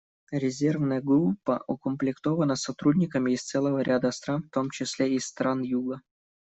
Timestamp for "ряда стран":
3.83-4.41